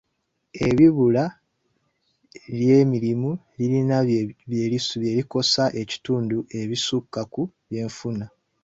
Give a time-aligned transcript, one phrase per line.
[0.67, 1.23] Ebbula
[2.57, 4.65] ly'emirimu lirina bye
[5.17, 8.25] likosa ekitundu ebisukka ku byenfuna.